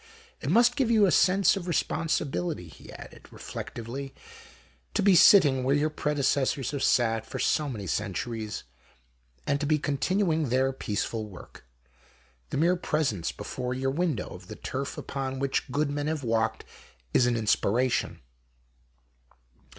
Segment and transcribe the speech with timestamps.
[0.41, 4.15] It must give you a sense of responsibility, he added, reflectively,
[4.95, 7.51] to be sitting where your predecessors have sat for 13 (JHOST TALES.
[7.51, 8.63] SO many centuries
[9.45, 11.67] and to be continuing their peaceful work.
[12.49, 16.65] The mere presence before your window, of the turf upon which good men have walked,
[17.13, 18.21] is an inspiration.